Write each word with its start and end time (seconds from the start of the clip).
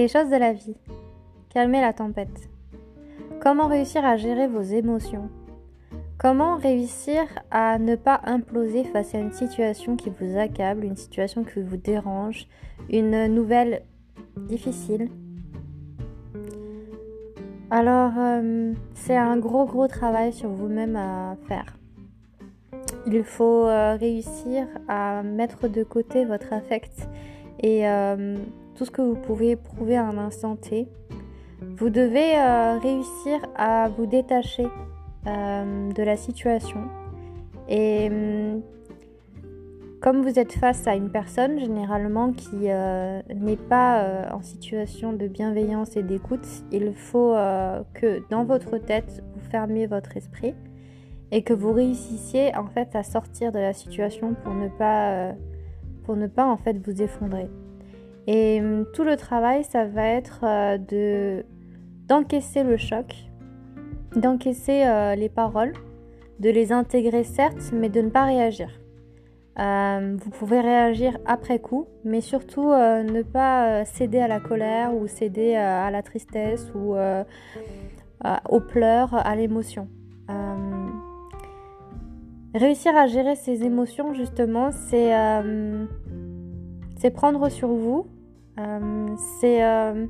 Les 0.00 0.08
choses 0.08 0.30
de 0.30 0.36
la 0.36 0.54
vie. 0.54 0.78
Calmer 1.50 1.82
la 1.82 1.92
tempête. 1.92 2.48
Comment 3.38 3.66
réussir 3.66 4.02
à 4.02 4.16
gérer 4.16 4.48
vos 4.48 4.62
émotions? 4.62 5.28
Comment 6.16 6.56
réussir 6.56 7.24
à 7.50 7.78
ne 7.78 7.96
pas 7.96 8.18
imploser 8.24 8.84
face 8.84 9.14
à 9.14 9.18
une 9.18 9.34
situation 9.34 9.96
qui 9.96 10.08
vous 10.08 10.38
accable, 10.38 10.86
une 10.86 10.96
situation 10.96 11.44
qui 11.44 11.60
vous 11.60 11.76
dérange, 11.76 12.46
une 12.88 13.26
nouvelle 13.26 13.82
difficile? 14.38 15.10
Alors, 17.70 18.12
euh, 18.16 18.72
c'est 18.94 19.18
un 19.18 19.36
gros 19.36 19.66
gros 19.66 19.86
travail 19.86 20.32
sur 20.32 20.48
vous-même 20.48 20.96
à 20.96 21.36
faire. 21.46 21.76
Il 23.06 23.22
faut 23.22 23.66
euh, 23.66 23.96
réussir 23.96 24.66
à 24.88 25.22
mettre 25.22 25.68
de 25.68 25.84
côté 25.84 26.24
votre 26.24 26.54
affect 26.54 27.06
et 27.62 27.86
euh, 27.86 28.38
tout 28.80 28.86
ce 28.86 28.90
que 28.90 29.02
vous 29.02 29.14
pouvez 29.14 29.50
éprouver 29.50 29.98
à 29.98 30.06
un 30.06 30.16
instant 30.16 30.56
T. 30.56 30.88
Vous 31.76 31.90
devez 31.90 32.32
réussir 32.82 33.38
à 33.54 33.90
vous 33.90 34.06
détacher 34.06 34.66
de 35.26 36.02
la 36.02 36.16
situation 36.16 36.80
et 37.68 38.08
hum, 38.08 38.62
comme 40.00 40.22
vous 40.22 40.38
êtes 40.38 40.52
face 40.52 40.86
à 40.86 40.94
une 40.94 41.10
personne 41.10 41.60
généralement 41.60 42.32
qui 42.32 42.56
n'est 42.56 43.58
pas 43.68 44.30
en 44.32 44.40
situation 44.40 45.12
de 45.12 45.28
bienveillance 45.28 45.94
et 45.98 46.02
d'écoute, 46.02 46.48
il 46.72 46.94
faut 46.94 47.34
que 47.92 48.26
dans 48.30 48.44
votre 48.44 48.78
tête, 48.78 49.22
vous 49.34 49.50
fermiez 49.50 49.86
votre 49.88 50.16
esprit 50.16 50.54
et 51.32 51.42
que 51.42 51.52
vous 51.52 51.74
réussissiez 51.74 52.56
en 52.56 52.66
fait 52.66 52.96
à 52.96 53.02
sortir 53.02 53.52
de 53.52 53.58
la 53.58 53.74
situation 53.74 54.34
pour 54.42 54.54
ne 54.54 54.68
pas, 54.68 55.10
euh, 55.10 55.32
pour 56.04 56.16
ne 56.16 56.26
pas 56.28 56.46
en 56.46 56.56
fait 56.56 56.78
vous 56.78 57.02
effondrer. 57.02 57.50
Et 58.32 58.60
hum, 58.60 58.86
tout 58.94 59.02
le 59.02 59.16
travail, 59.16 59.64
ça 59.64 59.84
va 59.84 60.06
être 60.06 60.40
euh, 60.44 60.78
de 60.78 61.44
d'encaisser 62.06 62.62
le 62.62 62.76
choc, 62.76 63.14
d'encaisser 64.14 64.84
euh, 64.86 65.16
les 65.16 65.28
paroles, 65.28 65.72
de 66.38 66.48
les 66.48 66.70
intégrer 66.70 67.24
certes, 67.24 67.72
mais 67.72 67.88
de 67.88 68.00
ne 68.00 68.10
pas 68.10 68.24
réagir. 68.24 68.68
vous 69.56 70.30
pouvez 70.30 70.60
réagir 70.60 71.18
après 71.26 71.58
coup, 71.58 71.86
mais 72.04 72.20
surtout 72.20 72.68
ne 72.70 73.22
pas 73.22 73.84
céder 73.84 74.20
à 74.20 74.28
la 74.28 74.40
colère 74.40 74.94
ou 74.94 75.06
céder 75.06 75.54
à 75.56 75.90
la 75.90 76.02
tristesse 76.02 76.72
ou 76.74 76.96
aux 78.48 78.60
pleurs, 78.60 79.14
à 79.14 79.36
l'émotion. 79.36 79.88
Réussir 82.54 82.96
à 82.96 83.06
gérer 83.06 83.36
ses 83.36 83.62
émotions, 83.62 84.12
justement, 84.12 84.72
c'est 84.72 85.16
euh, 85.16 85.86
prendre 87.14 87.48
sur 87.48 87.68
vous. 87.68 88.08
Euh, 88.60 89.16
c'est 89.40 89.64
euh, 89.64 90.06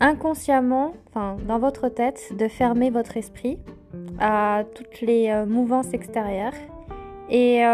inconsciemment, 0.00 0.94
enfin, 1.08 1.36
dans 1.46 1.58
votre 1.58 1.88
tête, 1.88 2.32
de 2.36 2.48
fermer 2.48 2.90
votre 2.90 3.16
esprit 3.16 3.58
à 4.18 4.64
toutes 4.74 5.00
les 5.02 5.44
mouvances 5.46 5.92
extérieures. 5.92 6.54
Et 7.30 7.64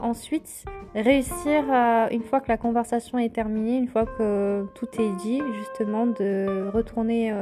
ensuite, 0.00 0.64
réussir, 0.94 1.64
une 2.10 2.22
fois 2.22 2.40
que 2.40 2.48
la 2.48 2.56
conversation 2.56 3.18
est 3.18 3.34
terminée, 3.34 3.76
une 3.76 3.88
fois 3.88 4.06
que 4.06 4.64
tout 4.74 4.88
est 4.98 5.12
dit, 5.22 5.42
justement, 5.58 6.06
de 6.06 6.70
retourner 6.72 7.32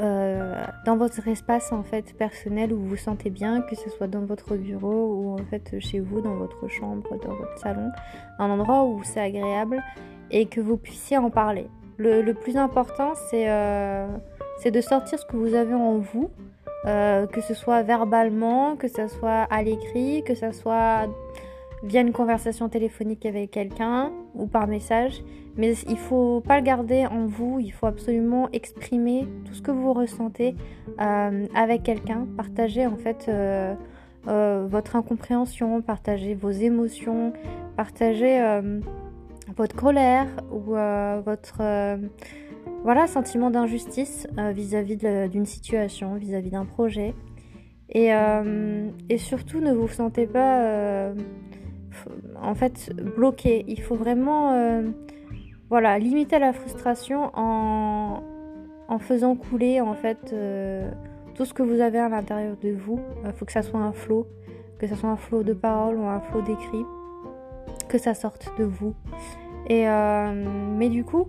euh, 0.00 0.31
dans 0.84 0.96
votre 0.96 1.26
espace 1.28 1.72
en 1.72 1.82
fait 1.82 2.16
personnel 2.16 2.72
où 2.72 2.78
vous 2.78 2.88
vous 2.88 2.96
sentez 2.96 3.30
bien, 3.30 3.62
que 3.62 3.76
ce 3.76 3.90
soit 3.90 4.06
dans 4.06 4.24
votre 4.24 4.56
bureau 4.56 5.14
ou 5.14 5.34
en 5.34 5.44
fait 5.44 5.78
chez 5.80 6.00
vous, 6.00 6.20
dans 6.20 6.34
votre 6.34 6.68
chambre, 6.68 7.08
dans 7.24 7.34
votre 7.34 7.58
salon, 7.58 7.90
un 8.38 8.50
endroit 8.50 8.84
où 8.84 9.02
c'est 9.04 9.20
agréable 9.20 9.82
et 10.30 10.46
que 10.46 10.60
vous 10.60 10.76
puissiez 10.76 11.18
en 11.18 11.30
parler. 11.30 11.68
Le, 11.98 12.32
plus 12.32 12.56
important 12.56 13.12
euh, 13.32 14.06
c'est 14.58 14.70
de 14.70 14.80
sortir 14.80 15.18
ce 15.18 15.26
que 15.26 15.36
vous 15.36 15.54
avez 15.54 15.74
en 15.74 15.98
vous, 15.98 16.30
euh, 16.86 17.26
que 17.26 17.40
ce 17.40 17.54
soit 17.54 17.82
verbalement, 17.82 18.76
que 18.76 18.88
ce 18.88 19.06
soit 19.06 19.46
à 19.50 19.62
l'écrit, 19.62 20.24
que 20.24 20.34
ce 20.34 20.50
soit 20.50 21.06
via 21.82 22.00
une 22.00 22.12
conversation 22.12 22.68
téléphonique 22.68 23.26
avec 23.26 23.50
quelqu'un 23.50 24.12
ou 24.34 24.46
par 24.46 24.66
message. 24.66 25.22
Mais 25.56 25.74
il 25.88 25.98
faut 25.98 26.40
pas 26.40 26.58
le 26.58 26.64
garder 26.64 27.06
en 27.06 27.26
vous, 27.26 27.58
il 27.60 27.72
faut 27.72 27.86
absolument 27.86 28.48
exprimer 28.52 29.26
tout 29.44 29.52
ce 29.52 29.60
que 29.60 29.70
vous 29.70 29.92
ressentez 29.92 30.54
euh, 31.00 31.46
avec 31.54 31.82
quelqu'un, 31.82 32.26
partager 32.36 32.86
en 32.86 32.96
fait 32.96 33.26
euh, 33.28 33.74
euh, 34.28 34.66
votre 34.68 34.96
incompréhension, 34.96 35.82
partager 35.82 36.34
vos 36.34 36.50
émotions, 36.50 37.34
partager 37.76 38.40
votre 39.56 39.76
colère 39.76 40.28
ou 40.50 40.74
votre 41.24 41.98
voilà 42.84 43.06
sentiment 43.06 43.50
d'injustice 43.50 44.26
vis-à-vis 44.54 44.96
d'une 45.28 45.46
situation, 45.46 46.14
vis-à-vis 46.14 46.50
d'un 46.50 46.64
projet. 46.64 47.14
Et, 47.94 48.10
et, 49.10 49.18
surtout, 49.18 49.60
ne 49.60 49.72
vous 49.72 49.88
sentez 49.88 50.26
pas 50.26 51.12
en 52.40 52.54
fait 52.54 52.92
bloqué. 53.16 53.64
Il 53.68 53.80
faut 53.80 53.94
vraiment 53.94 54.52
euh, 54.52 54.82
voilà, 55.70 55.98
limiter 55.98 56.38
la 56.38 56.52
frustration 56.52 57.30
en, 57.34 58.22
faisant 58.98 59.36
couler 59.36 59.80
en 59.80 59.94
fait 59.94 60.18
euh, 60.34 60.90
tout 61.34 61.46
ce 61.46 61.54
que 61.54 61.62
vous 61.62 61.80
avez 61.80 61.98
à 61.98 62.10
l'intérieur 62.10 62.56
de 62.62 62.72
vous. 62.72 63.00
Il 63.24 63.32
faut 63.32 63.46
que 63.46 63.52
ça 63.52 63.62
soit 63.62 63.80
un 63.80 63.92
flot, 63.92 64.26
que 64.78 64.86
ça 64.86 64.96
soit 64.96 65.08
un 65.08 65.16
flot 65.16 65.42
de 65.42 65.54
paroles 65.54 65.96
ou 65.96 66.04
un 66.04 66.20
flot 66.20 66.42
d'écrits, 66.42 66.84
que 67.88 67.96
ça 67.96 68.12
sorte 68.12 68.52
de 68.58 68.64
vous. 68.64 68.94
Et 69.66 69.88
euh, 69.88 70.44
mais 70.76 70.90
du 70.90 71.04
coup, 71.04 71.28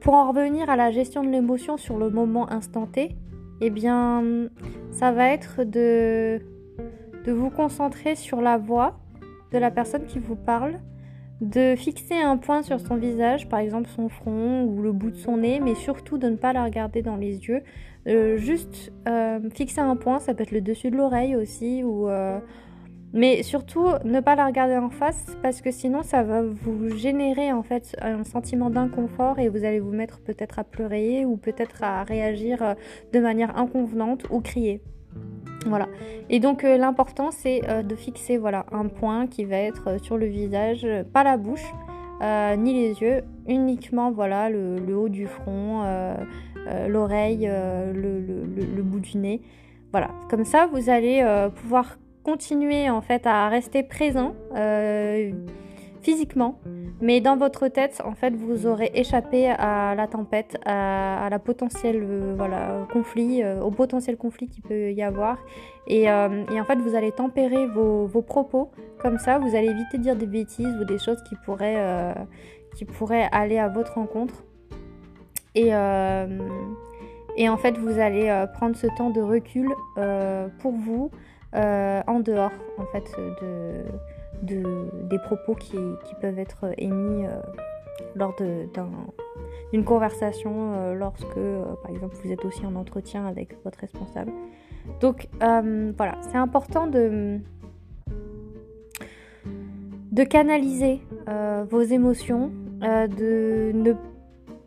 pour 0.00 0.14
en 0.14 0.28
revenir 0.28 0.68
à 0.68 0.74
la 0.74 0.90
gestion 0.90 1.22
de 1.22 1.28
l'émotion 1.28 1.76
sur 1.76 1.98
le 1.98 2.10
moment 2.10 2.50
instanté, 2.50 3.16
eh 3.60 3.70
bien, 3.70 4.48
ça 4.90 5.12
va 5.12 5.28
être 5.28 5.62
de 5.62 6.40
vous 7.24 7.50
concentrer 7.50 8.16
sur 8.16 8.40
la 8.40 8.58
voix 8.58 8.98
de 9.52 9.58
la 9.58 9.70
personne 9.70 10.06
qui 10.06 10.18
vous 10.18 10.36
parle, 10.36 10.80
de 11.40 11.74
fixer 11.76 12.14
un 12.14 12.38
point 12.38 12.62
sur 12.62 12.80
son 12.80 12.96
visage, 12.96 13.48
par 13.48 13.58
exemple 13.58 13.88
son 13.88 14.08
front 14.08 14.64
ou 14.64 14.80
le 14.82 14.92
bout 14.92 15.10
de 15.10 15.16
son 15.16 15.38
nez, 15.38 15.60
mais 15.60 15.74
surtout 15.74 16.18
de 16.18 16.28
ne 16.28 16.36
pas 16.36 16.52
la 16.52 16.64
regarder 16.64 17.02
dans 17.02 17.16
les 17.16 17.46
yeux. 17.46 17.62
Euh, 18.06 18.36
juste 18.38 18.92
euh, 19.08 19.40
fixer 19.52 19.80
un 19.80 19.96
point, 19.96 20.18
ça 20.18 20.34
peut 20.34 20.44
être 20.44 20.52
le 20.52 20.60
dessus 20.60 20.90
de 20.90 20.96
l'oreille 20.96 21.36
aussi, 21.36 21.82
ou 21.84 22.08
euh, 22.08 22.38
mais 23.12 23.42
surtout 23.42 23.86
ne 24.04 24.20
pas 24.20 24.34
la 24.34 24.46
regarder 24.46 24.76
en 24.76 24.90
face 24.90 25.36
parce 25.42 25.60
que 25.60 25.70
sinon 25.70 26.02
ça 26.02 26.22
va 26.22 26.42
vous 26.42 26.88
générer 26.96 27.52
en 27.52 27.62
fait 27.62 27.96
un 28.00 28.24
sentiment 28.24 28.70
d'inconfort 28.70 29.38
et 29.38 29.48
vous 29.48 29.64
allez 29.64 29.80
vous 29.80 29.92
mettre 29.92 30.20
peut-être 30.20 30.58
à 30.58 30.64
pleurer 30.64 31.24
ou 31.24 31.36
peut-être 31.36 31.82
à 31.82 32.02
réagir 32.04 32.74
de 33.12 33.20
manière 33.20 33.56
inconvenante 33.58 34.26
ou 34.30 34.40
crier. 34.40 34.82
Voilà. 35.68 35.88
Et 36.30 36.40
donc 36.40 36.64
euh, 36.64 36.76
l'important 36.76 37.30
c'est 37.30 37.62
euh, 37.68 37.82
de 37.82 37.94
fixer 37.94 38.38
voilà 38.38 38.66
un 38.72 38.86
point 38.86 39.26
qui 39.26 39.44
va 39.44 39.56
être 39.56 39.88
euh, 39.88 39.98
sur 39.98 40.16
le 40.16 40.26
visage, 40.26 40.86
pas 41.12 41.24
la 41.24 41.36
bouche 41.36 41.64
ni 42.56 42.72
les 42.72 43.02
yeux, 43.02 43.24
uniquement 43.46 44.10
voilà 44.10 44.48
le, 44.48 44.96
haut 44.96 45.10
du 45.10 45.26
front, 45.26 45.82
l'oreille, 46.88 47.46
le, 47.46 48.82
bout 48.82 49.00
du 49.00 49.18
nez. 49.18 49.42
Voilà. 49.92 50.08
Comme 50.30 50.46
ça 50.46 50.66
vous 50.72 50.88
allez 50.88 51.22
pouvoir 51.56 51.98
continuer 52.22 52.88
en 52.88 53.02
fait 53.02 53.26
à 53.26 53.50
rester 53.50 53.82
présent 53.82 54.34
physiquement, 56.06 56.60
mais 57.00 57.20
dans 57.20 57.36
votre 57.36 57.66
tête, 57.66 58.00
en 58.04 58.12
fait, 58.12 58.32
vous 58.32 58.68
aurez 58.68 58.92
échappé 58.94 59.48
à 59.48 59.96
la 59.96 60.06
tempête, 60.06 60.56
à, 60.64 61.28
la 61.30 61.40
euh, 61.40 62.84
conflit, 62.92 63.42
euh, 63.42 63.60
au 63.60 63.72
potentiel 63.72 64.16
conflit 64.16 64.46
qu'il 64.46 64.62
peut 64.62 64.92
y 64.92 65.02
avoir, 65.02 65.36
et, 65.88 66.08
euh, 66.08 66.44
en 66.48 66.64
fait, 66.64 66.76
vous 66.76 66.94
allez 66.94 67.10
tempérer 67.10 67.66
vos, 67.66 68.22
propos 68.22 68.70
comme 69.00 69.18
ça. 69.18 69.40
Vous 69.40 69.56
allez 69.56 69.68
éviter 69.68 69.98
de 69.98 70.02
dire 70.04 70.14
des 70.14 70.26
bêtises 70.26 70.76
ou 70.80 70.84
des 70.84 70.98
choses 70.98 71.20
qui 71.28 71.34
pourraient 71.44 72.14
qui 72.76 72.86
aller 73.32 73.58
à 73.58 73.68
votre 73.68 73.94
rencontre. 73.94 74.44
Et 75.56 75.70
et 77.38 77.48
en 77.48 77.56
fait, 77.56 77.76
vous 77.78 77.98
allez 77.98 78.44
prendre 78.54 78.76
ce 78.76 78.86
temps 78.96 79.10
de 79.10 79.20
recul 79.20 79.68
pour 80.60 80.72
vous 80.72 81.10
en 81.54 82.20
dehors, 82.20 82.56
en 82.78 82.86
fait, 82.92 83.06
de 83.42 83.84
des 84.42 85.18
propos 85.24 85.54
qui, 85.54 85.76
peuvent 86.20 86.38
être 86.38 86.66
émis 86.78 87.26
euh, 87.26 87.40
lors 88.14 88.34
d'une 89.72 89.84
conversation, 89.84 90.74
euh, 90.74 90.94
lorsque, 90.94 91.36
euh, 91.36 91.64
par 91.82 91.90
exemple, 91.90 92.16
vous 92.22 92.32
êtes 92.32 92.44
aussi 92.44 92.64
en 92.66 92.74
entretien 92.74 93.26
avec 93.26 93.56
votre 93.64 93.78
responsable. 93.78 94.32
Donc 95.00 95.28
voilà, 95.40 96.16
c'est 96.20 96.36
important 96.36 96.86
de, 96.86 97.40
de 100.12 100.24
canaliser 100.24 101.00
vos 101.68 101.82
émotions, 101.82 102.52
de 102.80 103.72
ne 103.74 103.92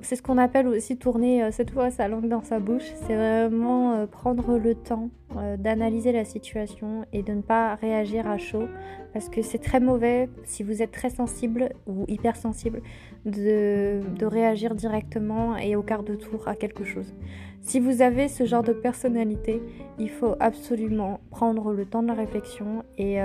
c'est 0.01 0.15
ce 0.15 0.21
qu'on 0.21 0.37
appelle 0.37 0.67
aussi 0.67 0.97
tourner 0.97 1.43
euh, 1.43 1.51
cette 1.51 1.71
fois 1.71 1.91
sa 1.91 2.07
langue 2.07 2.27
dans 2.27 2.41
sa 2.41 2.59
bouche. 2.59 2.91
C'est 3.05 3.15
vraiment 3.15 3.93
euh, 3.93 4.05
prendre 4.05 4.57
le 4.57 4.73
temps 4.75 5.09
euh, 5.35 5.57
d'analyser 5.57 6.11
la 6.11 6.25
situation 6.25 7.05
et 7.11 7.21
de 7.21 7.33
ne 7.33 7.41
pas 7.41 7.75
réagir 7.75 8.27
à 8.27 8.37
chaud. 8.37 8.67
Parce 9.13 9.27
que 9.27 9.41
c'est 9.41 9.57
très 9.57 9.79
mauvais 9.79 10.29
si 10.45 10.63
vous 10.63 10.81
êtes 10.81 10.91
très 10.91 11.09
sensible 11.09 11.69
ou 11.87 12.05
hypersensible 12.07 12.81
de, 13.25 14.01
de 14.17 14.25
réagir 14.25 14.75
directement 14.75 15.57
et 15.57 15.75
au 15.75 15.81
quart 15.81 16.03
de 16.03 16.15
tour 16.15 16.47
à 16.47 16.55
quelque 16.55 16.83
chose. 16.83 17.13
Si 17.61 17.79
vous 17.79 18.01
avez 18.01 18.29
ce 18.29 18.45
genre 18.45 18.63
de 18.63 18.71
personnalité, 18.71 19.61
il 19.97 20.09
faut 20.09 20.35
absolument 20.39 21.19
prendre 21.29 21.73
le 21.73 21.85
temps 21.85 22.03
de 22.03 22.07
la 22.07 22.13
réflexion 22.13 22.83
et, 22.97 23.17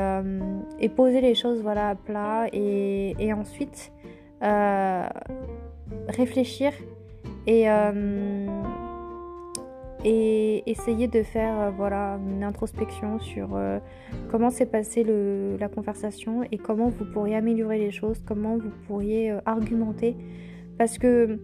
et 0.80 0.88
poser 0.88 1.20
les 1.20 1.36
choses 1.36 1.62
voilà, 1.62 1.90
à 1.90 1.94
plat 1.94 2.46
et, 2.52 3.14
et 3.18 3.32
ensuite 3.32 3.92
réfléchir 6.08 6.72
et, 7.46 7.70
euh, 7.70 8.46
et 10.04 10.62
essayer 10.70 11.08
de 11.08 11.22
faire 11.22 11.60
euh, 11.60 11.70
voilà, 11.70 12.18
une 12.26 12.42
introspection 12.42 13.18
sur 13.20 13.58
comment 14.30 14.50
s'est 14.50 14.66
passée 14.66 15.04
la 15.58 15.68
conversation 15.68 16.42
et 16.50 16.58
comment 16.58 16.88
vous 16.88 17.04
pourriez 17.04 17.36
améliorer 17.36 17.78
les 17.78 17.90
choses, 17.90 18.22
comment 18.26 18.56
vous 18.56 18.72
pourriez 18.86 19.34
argumenter. 19.44 20.16
Parce 20.78 20.98
que 20.98 21.38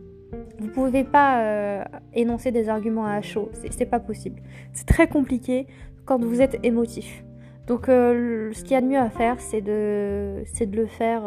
vous 0.58 0.66
ne 0.66 0.70
pouvez 0.70 1.04
pas 1.04 1.84
énoncer 2.14 2.52
des 2.52 2.69
arguments 2.69 3.06
à 3.06 3.20
chaud, 3.20 3.50
c'est 3.52 3.87
pas 3.87 4.00
possible. 4.00 4.40
C'est 4.72 4.87
très 4.87 5.08
compliqué 5.08 5.66
quand 6.04 6.22
vous 6.22 6.40
êtes 6.40 6.58
émotif. 6.62 7.25
Donc 7.66 7.87
ce 7.87 8.62
qu'il 8.62 8.72
y 8.72 8.75
a 8.75 8.81
de 8.81 8.87
mieux 8.87 8.98
à 8.98 9.10
faire, 9.10 9.40
c'est 9.40 9.60
de 9.60 10.42
le 10.76 10.87
faire 10.87 11.22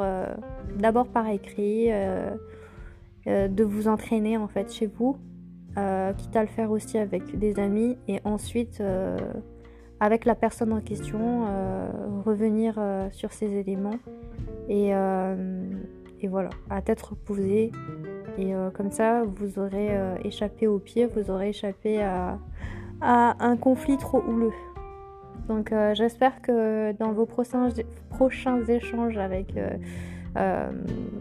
d'abord 0.78 1.08
par 1.08 1.28
écrit, 1.30 1.90
euh, 3.28 3.32
euh, 3.34 3.48
de 3.48 3.64
vous 3.64 3.88
entraîner 3.88 4.38
en 4.38 4.48
fait 4.48 4.72
chez 4.72 4.88
vous, 4.88 5.18
euh, 5.78 6.14
quitte 6.14 6.36
à 6.36 6.42
le 6.42 6.48
faire 6.48 6.72
aussi 6.72 6.98
avec 6.98 7.38
des 7.38 7.60
amis, 7.60 7.98
et 8.08 8.20
ensuite 8.24 8.82
avec 10.00 10.26
la 10.26 10.36
personne 10.36 10.74
en 10.74 10.82
question, 10.82 11.46
revenir 12.26 12.80
sur 13.12 13.32
ces 13.32 13.54
éléments 13.54 14.00
et, 14.68 14.90
et, 14.90 16.28
voilà, 16.28 16.50
à 16.70 16.82
tête 16.82 17.02
reposée. 17.02 17.72
Et 18.38 18.54
comme 18.74 18.92
ça, 18.92 19.24
vous 19.24 19.60
aurez 19.60 19.98
échappé 20.26 20.68
au 20.68 20.80
pire, 20.80 21.08
vous 21.16 21.32
aurez 21.32 21.50
échappé 21.50 22.02
à, 22.02 22.38
à 23.02 23.46
un 23.46 23.56
conflit 23.56 23.98
trop 23.98 24.22
houleux. 24.22 24.54
Donc 25.48 25.74
j'espère 25.94 26.42
que 26.42 26.92
dans 26.94 27.14
vos 27.14 27.26
prochains, 27.26 27.70
prochains 28.10 28.64
échanges 28.66 29.18
avec 29.18 29.54
euh, 30.38 30.72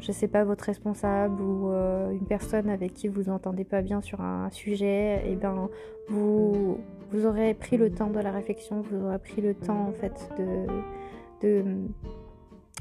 je 0.00 0.12
sais 0.12 0.28
pas, 0.28 0.44
votre 0.44 0.64
responsable 0.64 1.40
ou 1.42 1.70
euh, 1.70 2.10
une 2.10 2.26
personne 2.26 2.68
avec 2.68 2.94
qui 2.94 3.08
vous 3.08 3.28
entendez 3.28 3.64
pas 3.64 3.82
bien 3.82 4.00
sur 4.00 4.20
un 4.20 4.50
sujet, 4.50 5.22
et 5.26 5.32
eh 5.32 5.36
ben 5.36 5.68
vous, 6.08 6.78
vous 7.10 7.26
aurez 7.26 7.54
pris 7.54 7.76
le 7.76 7.90
temps 7.90 8.10
de 8.10 8.18
la 8.18 8.30
réflexion, 8.30 8.82
vous 8.82 9.04
aurez 9.04 9.18
pris 9.18 9.42
le 9.42 9.54
temps 9.54 9.88
en 9.88 9.92
fait 9.92 10.28
de, 10.38 10.66
de 11.46 11.64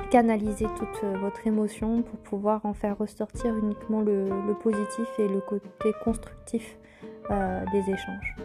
canaliser 0.10 0.66
toute 0.78 1.10
votre 1.20 1.46
émotion 1.46 2.02
pour 2.02 2.20
pouvoir 2.20 2.66
en 2.66 2.74
faire 2.74 2.98
ressortir 2.98 3.56
uniquement 3.58 4.02
le, 4.02 4.30
positif 4.62 5.08
et 5.20 5.28
le 5.28 5.40
côté 5.42 5.94
constructif 6.04 6.78
euh, 7.30 7.64
des 7.72 7.92
échanges. 7.92 8.36